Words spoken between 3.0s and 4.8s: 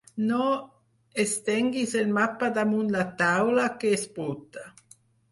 taula, que és bruta.